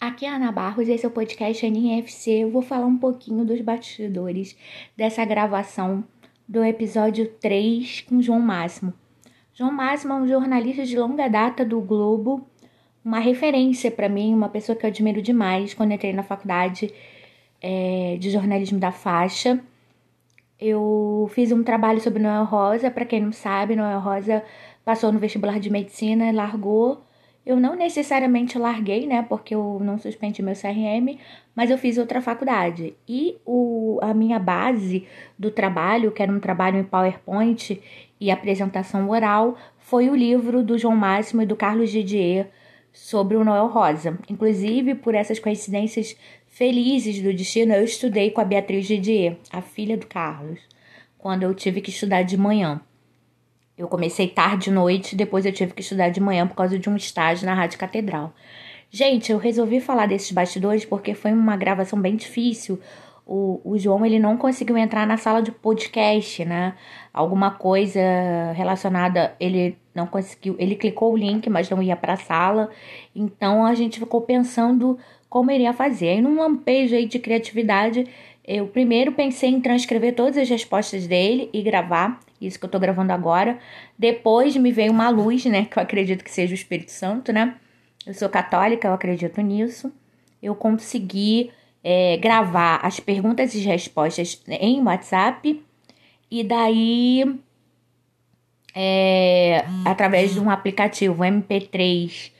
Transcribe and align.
Aqui 0.00 0.24
é 0.24 0.30
a 0.30 0.36
Ana 0.36 0.50
Barros, 0.50 0.88
esse 0.88 1.04
é 1.04 1.08
o 1.08 1.10
podcast 1.10 1.66
Aninha 1.66 1.98
FC. 1.98 2.44
Eu 2.44 2.50
vou 2.50 2.62
falar 2.62 2.86
um 2.86 2.96
pouquinho 2.96 3.44
dos 3.44 3.60
bastidores 3.60 4.56
dessa 4.96 5.22
gravação 5.26 6.02
do 6.48 6.64
episódio 6.64 7.26
3 7.38 8.06
com 8.08 8.22
João 8.22 8.40
Máximo. 8.40 8.94
João 9.52 9.70
Máximo 9.70 10.14
é 10.14 10.16
um 10.16 10.26
jornalista 10.26 10.86
de 10.86 10.98
longa 10.98 11.28
data 11.28 11.66
do 11.66 11.82
Globo, 11.82 12.48
uma 13.04 13.18
referência 13.18 13.90
para 13.90 14.08
mim, 14.08 14.32
uma 14.32 14.48
pessoa 14.48 14.74
que 14.74 14.86
eu 14.86 14.88
admiro 14.88 15.20
demais 15.20 15.74
quando 15.74 15.92
entrei 15.92 16.14
na 16.14 16.22
faculdade 16.22 16.90
é, 17.60 18.16
de 18.18 18.30
jornalismo 18.30 18.78
da 18.78 18.92
faixa. 18.92 19.60
Eu 20.58 21.30
fiz 21.34 21.52
um 21.52 21.62
trabalho 21.62 22.00
sobre 22.00 22.22
Noel 22.22 22.44
Rosa, 22.44 22.90
para 22.90 23.04
quem 23.04 23.20
não 23.20 23.32
sabe, 23.32 23.76
Noel 23.76 24.00
Rosa 24.00 24.42
passou 24.82 25.12
no 25.12 25.18
vestibular 25.18 25.60
de 25.60 25.68
medicina, 25.68 26.32
largou 26.32 27.04
eu 27.50 27.58
não 27.58 27.74
necessariamente 27.74 28.56
larguei, 28.56 29.06
né? 29.08 29.22
Porque 29.28 29.54
eu 29.56 29.80
não 29.82 29.98
suspendi 29.98 30.40
meu 30.40 30.54
CRM, 30.54 31.18
mas 31.52 31.68
eu 31.68 31.76
fiz 31.76 31.98
outra 31.98 32.22
faculdade. 32.22 32.94
E 33.08 33.38
o, 33.44 33.98
a 34.00 34.14
minha 34.14 34.38
base 34.38 35.04
do 35.36 35.50
trabalho, 35.50 36.12
que 36.12 36.22
era 36.22 36.30
um 36.30 36.38
trabalho 36.38 36.78
em 36.78 36.84
PowerPoint 36.84 37.82
e 38.20 38.30
apresentação 38.30 39.10
oral, 39.10 39.56
foi 39.78 40.08
o 40.08 40.14
livro 40.14 40.62
do 40.62 40.78
João 40.78 40.94
Máximo 40.94 41.42
e 41.42 41.46
do 41.46 41.56
Carlos 41.56 41.90
Didier 41.90 42.48
sobre 42.92 43.36
o 43.36 43.42
Noel 43.42 43.66
Rosa. 43.66 44.16
Inclusive, 44.28 44.94
por 44.94 45.16
essas 45.16 45.40
coincidências 45.40 46.16
felizes 46.46 47.20
do 47.20 47.34
destino, 47.34 47.74
eu 47.74 47.82
estudei 47.82 48.30
com 48.30 48.40
a 48.40 48.44
Beatriz 48.44 48.86
Didier, 48.86 49.36
a 49.50 49.60
filha 49.60 49.96
do 49.96 50.06
Carlos, 50.06 50.60
quando 51.18 51.42
eu 51.42 51.52
tive 51.52 51.80
que 51.80 51.90
estudar 51.90 52.22
de 52.22 52.36
manhã. 52.36 52.80
Eu 53.80 53.88
comecei 53.88 54.28
tarde 54.28 54.64
de 54.64 54.70
noite, 54.70 55.16
depois 55.16 55.46
eu 55.46 55.52
tive 55.52 55.72
que 55.72 55.80
estudar 55.80 56.10
de 56.10 56.20
manhã 56.20 56.46
por 56.46 56.54
causa 56.54 56.78
de 56.78 56.90
um 56.90 56.96
estágio 56.96 57.46
na 57.46 57.54
Rádio 57.54 57.78
Catedral. 57.78 58.30
Gente, 58.90 59.32
eu 59.32 59.38
resolvi 59.38 59.80
falar 59.80 60.04
desses 60.04 60.30
bastidores 60.32 60.84
porque 60.84 61.14
foi 61.14 61.32
uma 61.32 61.56
gravação 61.56 61.98
bem 61.98 62.14
difícil. 62.14 62.78
O, 63.26 63.58
o 63.64 63.78
João 63.78 64.04
ele 64.04 64.18
não 64.18 64.36
conseguiu 64.36 64.76
entrar 64.76 65.06
na 65.06 65.16
sala 65.16 65.40
de 65.40 65.50
podcast, 65.50 66.44
né? 66.44 66.74
Alguma 67.10 67.52
coisa 67.52 68.02
relacionada, 68.54 69.34
ele 69.40 69.78
não 69.94 70.06
conseguiu. 70.06 70.56
Ele 70.58 70.76
clicou 70.76 71.14
o 71.14 71.16
link, 71.16 71.48
mas 71.48 71.70
não 71.70 71.82
ia 71.82 71.96
para 71.96 72.12
a 72.12 72.18
sala. 72.18 72.68
Então 73.16 73.64
a 73.64 73.74
gente 73.74 73.98
ficou 73.98 74.20
pensando 74.20 74.98
como 75.30 75.50
iria 75.50 75.72
fazer. 75.72 76.10
Aí 76.10 76.20
num 76.20 76.38
lampejo 76.38 76.94
aí 76.94 77.06
de 77.06 77.18
criatividade, 77.18 78.06
eu 78.46 78.66
primeiro 78.66 79.12
pensei 79.12 79.48
em 79.48 79.58
transcrever 79.58 80.14
todas 80.14 80.36
as 80.36 80.50
respostas 80.50 81.06
dele 81.06 81.48
e 81.50 81.62
gravar 81.62 82.20
isso 82.40 82.58
que 82.58 82.64
eu 82.64 82.70
tô 82.70 82.78
gravando 82.78 83.12
agora. 83.12 83.58
Depois 83.98 84.56
me 84.56 84.72
veio 84.72 84.92
uma 84.92 85.08
luz, 85.10 85.44
né? 85.44 85.66
Que 85.66 85.78
eu 85.78 85.82
acredito 85.82 86.24
que 86.24 86.30
seja 86.30 86.52
o 86.52 86.54
Espírito 86.54 86.90
Santo, 86.90 87.32
né? 87.32 87.56
Eu 88.06 88.14
sou 88.14 88.28
católica, 88.28 88.88
eu 88.88 88.94
acredito 88.94 89.40
nisso. 89.42 89.92
Eu 90.42 90.54
consegui 90.54 91.50
é, 91.84 92.16
gravar 92.16 92.76
as 92.82 92.98
perguntas 92.98 93.54
e 93.54 93.60
respostas 93.60 94.42
em 94.48 94.82
WhatsApp. 94.82 95.62
E 96.30 96.44
daí, 96.44 97.38
é, 98.74 99.64
através 99.84 100.32
de 100.32 100.40
um 100.40 100.48
aplicativo 100.48 101.22
MP3, 101.22 102.32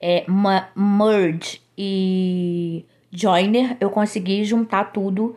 é, 0.00 0.26
Merge 0.74 1.62
e 1.78 2.84
Joiner, 3.10 3.76
eu 3.80 3.88
consegui 3.88 4.44
juntar 4.44 4.92
tudo 4.92 5.36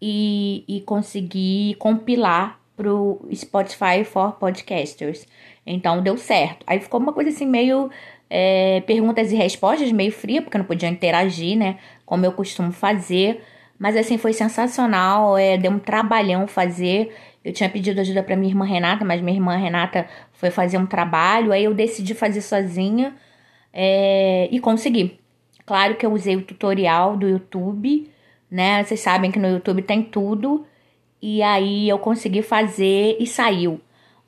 e, 0.00 0.64
e 0.68 0.80
consegui 0.82 1.74
compilar 1.78 2.60
pro 2.76 3.26
Spotify 3.34 4.04
for 4.04 4.32
Podcasters. 4.32 5.26
Então 5.66 6.02
deu 6.02 6.16
certo. 6.16 6.64
Aí 6.66 6.78
ficou 6.78 7.00
uma 7.00 7.12
coisa 7.12 7.30
assim 7.30 7.46
meio 7.46 7.90
é, 8.28 8.82
perguntas 8.82 9.32
e 9.32 9.36
respostas, 9.36 9.90
meio 9.90 10.12
fria, 10.12 10.42
porque 10.42 10.56
eu 10.56 10.60
não 10.60 10.66
podia 10.66 10.88
interagir, 10.88 11.56
né? 11.56 11.78
Como 12.04 12.24
eu 12.24 12.32
costumo 12.32 12.72
fazer. 12.72 13.42
Mas 13.78 13.96
assim, 13.96 14.18
foi 14.18 14.32
sensacional. 14.32 15.36
É, 15.36 15.56
deu 15.56 15.70
um 15.70 15.78
trabalhão 15.78 16.46
fazer. 16.46 17.14
Eu 17.44 17.52
tinha 17.52 17.68
pedido 17.68 18.00
ajuda 18.00 18.22
para 18.22 18.36
minha 18.36 18.50
irmã 18.50 18.64
Renata, 18.64 19.04
mas 19.04 19.20
minha 19.20 19.36
irmã 19.36 19.56
Renata 19.56 20.06
foi 20.32 20.50
fazer 20.50 20.78
um 20.78 20.86
trabalho. 20.86 21.52
Aí 21.52 21.64
eu 21.64 21.74
decidi 21.74 22.14
fazer 22.14 22.40
sozinha 22.42 23.14
é, 23.72 24.48
e 24.50 24.60
consegui. 24.60 25.18
Claro 25.64 25.96
que 25.96 26.06
eu 26.06 26.12
usei 26.12 26.36
o 26.36 26.42
tutorial 26.42 27.16
do 27.16 27.28
YouTube, 27.28 28.10
né? 28.50 28.84
Vocês 28.84 29.00
sabem 29.00 29.30
que 29.30 29.38
no 29.38 29.48
YouTube 29.48 29.82
tem 29.82 30.02
tudo. 30.02 30.64
E 31.20 31.42
aí 31.42 31.88
eu 31.88 31.98
consegui 31.98 32.42
fazer 32.42 33.16
e 33.18 33.26
saiu. 33.26 33.80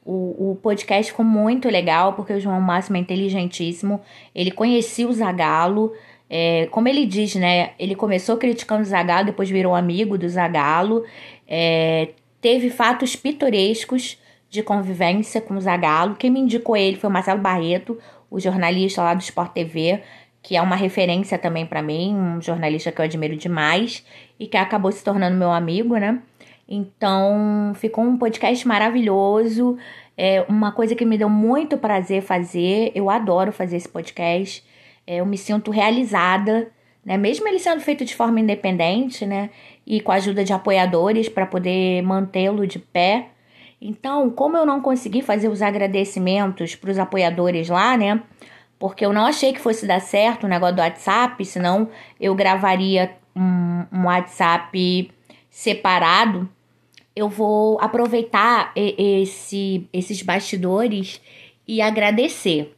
O, 0.04 0.53
o 0.53 0.56
podcast 0.56 1.10
ficou 1.10 1.25
muito 1.25 1.69
legal, 1.69 2.15
porque 2.15 2.32
o 2.32 2.41
João 2.41 2.60
Máximo 2.60 2.97
é 2.97 3.00
inteligentíssimo. 3.00 4.00
Ele 4.34 4.50
conhecia 4.50 5.06
o 5.06 5.12
Zagalo. 5.12 5.93
É, 6.31 6.66
como 6.71 6.88
ele 6.88 7.04
diz, 7.06 7.34
né? 7.34 7.72
Ele 7.78 7.94
começou 7.94 8.37
criticando 8.37 8.82
o 8.82 8.87
Zagalo, 8.87 9.26
depois 9.26 9.50
virou 9.50 9.75
amigo 9.75 10.16
do 10.16 10.28
Zagalo. 10.28 11.04
É, 11.47 12.09
teve 12.41 12.71
fatos 12.71 13.16
pitorescos 13.16 14.19
de 14.50 14.62
convivência 14.62 15.41
com 15.41 15.55
o 15.55 15.60
Zagalo. 15.60 16.16
Quem 16.16 16.31
me 16.31 16.41
indicou 16.41 16.76
ele 16.76 16.97
foi 16.97 17.10
o 17.10 17.12
Marcelo 17.12 17.41
Barreto, 17.41 17.99
o 18.31 18.41
jornalista 18.41 19.03
lá 19.03 19.15
do 19.15 19.20
Sport 19.20 19.53
TV, 19.53 20.03
que 20.43 20.56
é 20.56 20.62
uma 20.62 20.76
referência 20.76 21.37
também 21.38 21.66
para 21.66 21.82
mim, 21.82 22.15
um 22.15 22.41
jornalista 22.41 22.91
que 22.91 23.00
eu 23.00 23.05
admiro 23.05 23.37
demais 23.37 24.05
e 24.41 24.47
que 24.47 24.56
acabou 24.56 24.91
se 24.91 25.05
tornando 25.05 25.37
meu 25.37 25.50
amigo, 25.50 25.97
né? 25.97 26.22
Então, 26.68 27.72
ficou 27.74 28.04
um 28.04 28.18
podcast 28.18 28.68
maravilhoso. 28.68 29.78
É 30.16 30.44
uma 30.48 30.70
coisa 30.70 30.94
que 30.94 31.04
me 31.04 31.16
deu 31.16 31.30
muito 31.30 31.78
prazer 31.78 32.20
fazer. 32.20 32.92
Eu 32.94 33.08
adoro 33.08 33.50
fazer 33.52 33.76
esse 33.78 33.88
podcast. 33.88 34.62
É, 35.06 35.16
eu 35.16 35.26
me 35.26 35.38
sinto 35.38 35.70
realizada, 35.70 36.70
né? 37.02 37.16
Mesmo 37.16 37.48
ele 37.48 37.58
sendo 37.58 37.80
feito 37.80 38.04
de 38.04 38.14
forma 38.14 38.38
independente, 38.38 39.24
né? 39.24 39.48
E 39.86 40.00
com 40.02 40.12
a 40.12 40.16
ajuda 40.16 40.44
de 40.44 40.52
apoiadores 40.52 41.28
para 41.28 41.46
poder 41.46 42.02
mantê-lo 42.02 42.66
de 42.66 42.78
pé. 42.78 43.28
Então, 43.80 44.28
como 44.28 44.56
eu 44.56 44.66
não 44.66 44.82
consegui 44.82 45.22
fazer 45.22 45.48
os 45.48 45.62
agradecimentos 45.62 46.74
para 46.76 46.90
os 46.90 46.98
apoiadores 46.98 47.70
lá, 47.70 47.96
né? 47.96 48.22
Porque 48.78 49.06
eu 49.06 49.12
não 49.12 49.24
achei 49.24 49.54
que 49.54 49.60
fosse 49.60 49.86
dar 49.86 50.00
certo 50.00 50.44
o 50.44 50.48
negócio 50.48 50.76
do 50.76 50.82
WhatsApp, 50.82 51.42
senão 51.46 51.88
eu 52.20 52.34
gravaria 52.34 53.16
um, 53.34 53.86
um 53.92 54.04
WhatsApp 54.04 55.10
separado 55.48 56.48
eu 57.18 57.28
vou 57.28 57.80
aproveitar 57.80 58.72
esse, 58.76 59.88
esses 59.92 60.22
bastidores 60.22 61.20
e 61.66 61.82
agradecer. 61.82 62.72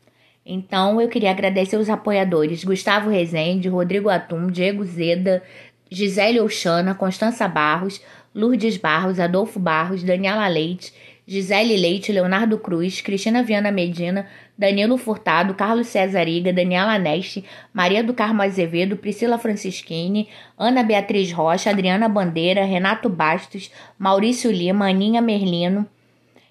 Então, 0.45 0.99
eu 0.99 1.09
queria 1.09 1.31
agradecer 1.31 1.77
os 1.77 1.91
apoiadores 1.91 2.65
Gustavo 2.65 3.11
Rezende, 3.11 3.69
Rodrigo 3.69 4.09
Atum, 4.09 4.47
Diego 4.47 4.83
Zeda, 4.83 5.43
Gisele 5.91 6.41
Oxana, 6.41 6.95
Constança 6.95 7.47
Barros, 7.47 8.01
Lourdes 8.35 8.79
Barros, 8.79 9.21
Adolfo 9.21 9.61
Barros, 9.61 10.03
Daniela 10.03 10.49
Leite, 10.49 10.95
Gisele 11.31 11.77
Leite, 11.77 12.11
Leonardo 12.11 12.59
Cruz, 12.59 13.01
Cristina 13.01 13.41
Viana 13.41 13.71
Medina, 13.71 14.27
Danilo 14.59 14.99
Furtado, 14.99 15.55
Carlos 15.55 15.87
César 15.87 16.27
Iga, 16.27 16.53
Daniela 16.53 16.99
Neste, 16.99 17.45
Maria 17.73 18.03
do 18.03 18.13
Carmo 18.13 18.43
Azevedo, 18.43 18.97
Priscila 18.97 19.39
Francischini, 19.39 20.29
Ana 20.59 20.83
Beatriz 20.83 21.31
Rocha, 21.31 21.71
Adriana 21.71 22.09
Bandeira, 22.09 22.65
Renato 22.65 23.09
Bastos, 23.09 23.71
Maurício 23.97 24.51
Lima, 24.51 24.89
Aninha 24.89 25.23
Merlino. 25.23 25.87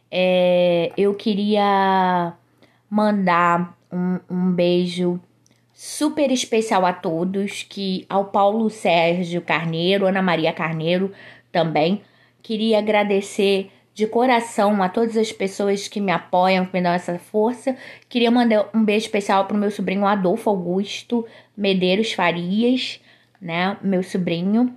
É, 0.09 0.93
eu 0.97 1.13
queria 1.13 2.31
mandar 2.89 3.77
um, 3.91 4.17
um 4.29 4.51
beijo 4.53 5.19
super 5.73 6.31
especial 6.31 6.85
a 6.85 6.93
todos, 6.93 7.63
que 7.63 8.05
ao 8.07 8.27
Paulo 8.31 8.69
Sérgio 8.69 9.41
Carneiro, 9.41 10.05
Ana 10.07 10.21
Maria 10.21 10.53
Carneiro 10.53 11.11
também. 11.51 12.01
Queria 12.41 12.79
agradecer 12.79 13.69
de 13.99 14.07
coração 14.07 14.81
a 14.81 14.87
todas 14.87 15.17
as 15.17 15.29
pessoas 15.29 15.89
que 15.89 15.99
me 15.99 16.09
apoiam, 16.09 16.65
que 16.65 16.73
me 16.73 16.81
dão 16.81 16.93
essa 16.93 17.19
força. 17.19 17.75
Queria 18.07 18.31
mandar 18.31 18.69
um 18.73 18.81
beijo 18.81 19.05
especial 19.05 19.43
para 19.45 19.57
o 19.57 19.59
meu 19.59 19.69
sobrinho 19.69 20.05
Adolfo 20.05 20.49
Augusto 20.49 21.27
Medeiros 21.55 22.13
Farias, 22.13 23.01
né? 23.41 23.77
Meu 23.81 24.01
sobrinho. 24.01 24.73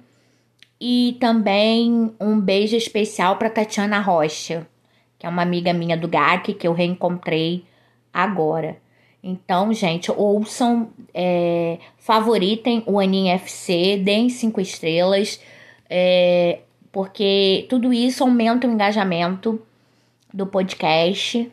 E 0.80 1.16
também 1.20 2.12
um 2.20 2.40
beijo 2.40 2.74
especial 2.74 3.36
para 3.36 3.48
Tatiana 3.48 4.00
Rocha, 4.00 4.66
que 5.16 5.24
é 5.24 5.28
uma 5.28 5.42
amiga 5.42 5.72
minha 5.72 5.96
do 5.96 6.08
GAC 6.08 6.54
que 6.54 6.66
eu 6.66 6.72
reencontrei 6.72 7.64
agora. 8.12 8.76
Então, 9.22 9.72
gente, 9.72 10.10
ouçam, 10.10 10.90
é, 11.14 11.78
favoritem 11.96 12.82
o 12.86 12.98
Aninha 12.98 13.36
FC, 13.36 13.98
deem 13.98 14.28
cinco 14.28 14.60
estrelas. 14.60 15.40
É, 15.88 16.58
porque 16.92 17.66
tudo 17.68 17.92
isso 17.92 18.22
aumenta 18.22 18.68
o 18.68 18.70
engajamento 18.70 19.60
do 20.32 20.46
podcast 20.46 21.50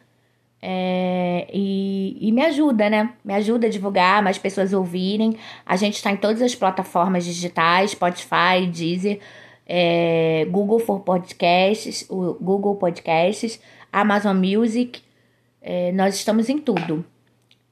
é, 0.62 1.48
e, 1.54 2.18
e, 2.20 2.32
me 2.34 2.42
ajuda, 2.42 2.90
né? 2.90 3.14
Me 3.24 3.34
ajuda 3.34 3.68
a 3.68 3.70
divulgar, 3.70 4.22
mais 4.22 4.38
pessoas 4.38 4.74
ouvirem. 4.74 5.38
A 5.66 5.78
gente 5.78 5.96
está 5.96 6.12
em 6.12 6.18
todas 6.18 6.42
as 6.42 6.54
plataformas 6.54 7.24
digitais, 7.24 7.92
Spotify, 7.92 8.68
Deezer, 8.70 9.20
é, 9.66 10.46
Google 10.52 10.80
for 10.80 11.00
Podcasts, 11.00 12.06
o 12.10 12.34
Google 12.34 12.76
Podcasts, 12.76 13.60
Amazon 13.92 14.36
Music. 14.36 15.02
É, 15.62 15.94
nós 15.94 16.16
estamos 16.16 16.50
em 16.50 16.58
tudo. 16.58 17.06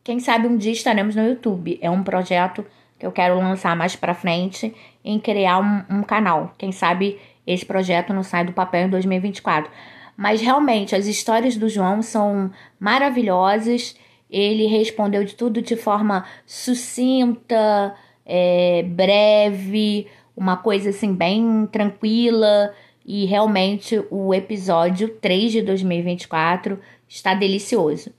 Quem 0.04 0.22
sabe 0.22 0.48
um 0.48 0.56
dia 0.56 0.72
estaremos 0.72 1.16
no 1.16 1.28
YouTube. 1.28 1.78
É 1.82 1.90
um 1.90 2.04
projeto 2.04 2.66
que 2.98 3.06
eu 3.06 3.12
quero 3.12 3.38
lançar 3.38 3.76
mais 3.76 3.96
para 3.98 4.14
frente 4.14 4.74
em 5.04 5.20
criar 5.20 5.60
um, 5.60 5.98
um 5.98 6.04
canal. 6.04 6.54
Quem 6.58 6.72
sabe 6.72 7.20
esse 7.48 7.66
projeto 7.66 8.14
não 8.14 8.22
sai 8.22 8.44
do 8.44 8.52
papel 8.52 8.88
em 8.88 8.90
2024. 8.90 9.72
Mas 10.18 10.42
realmente 10.42 10.96
as 10.96 11.08
histórias 11.08 11.56
do 11.56 11.70
João 11.70 12.02
são 12.02 12.52
maravilhosas. 12.80 13.96
Ele 14.30 14.68
respondeu 14.68 15.24
de 15.24 15.34
tudo 15.36 15.62
de 15.62 15.78
forma 15.78 16.26
sucinta, 16.46 17.96
é, 18.26 18.84
breve, 18.84 20.08
uma 20.36 20.58
coisa 20.58 20.90
assim 20.90 21.14
bem 21.14 21.68
tranquila. 21.72 22.74
E 23.06 23.26
realmente 23.26 24.04
o 24.12 24.34
episódio 24.34 25.08
3 25.08 25.52
de 25.54 25.62
2024 25.62 26.78
está 27.08 27.34
delicioso. 27.34 28.12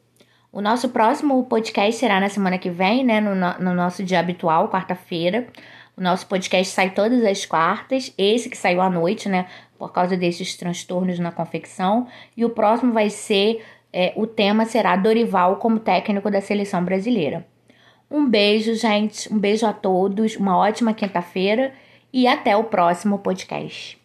O 0.51 0.63
nosso 0.63 0.89
próximo 0.89 1.45
podcast 1.45 2.01
será 2.01 2.19
na 2.19 2.31
semana 2.31 2.57
que 2.57 2.71
vem, 2.71 3.05
né? 3.05 3.21
No, 3.21 3.35
no 3.35 3.75
nosso 3.75 4.03
dia 4.03 4.19
habitual, 4.19 4.71
quarta-feira. 4.71 5.47
O 5.99 6.01
nosso 6.01 6.29
podcast 6.29 6.73
sai 6.73 6.91
todas 6.91 7.25
as 7.25 7.45
quartas. 7.45 8.15
Esse 8.17 8.49
que 8.49 8.57
saiu 8.57 8.81
à 8.81 8.89
noite, 8.89 9.29
né? 9.29 9.49
Por 9.77 9.93
causa 9.93 10.17
desses 10.17 10.55
transtornos 10.55 11.19
na 11.19 11.33
confecção. 11.33 12.07
E 12.37 12.45
o 12.45 12.51
próximo 12.51 12.93
vai 12.93 13.11
ser. 13.11 13.65
É, 13.93 14.13
o 14.15 14.25
tema 14.25 14.65
será 14.65 14.95
Dorival 14.95 15.57
como 15.57 15.81
técnico 15.81 16.31
da 16.31 16.41
seleção 16.41 16.85
brasileira. 16.85 17.45
Um 18.09 18.29
beijo, 18.29 18.75
gente. 18.75 19.33
Um 19.33 19.39
beijo 19.39 19.67
a 19.67 19.73
todos. 19.73 20.37
Uma 20.37 20.57
ótima 20.57 20.95
quinta-feira. 20.95 21.73
E 22.13 22.29
até 22.29 22.57
o 22.57 22.63
próximo 22.63 23.19
podcast. 23.19 23.98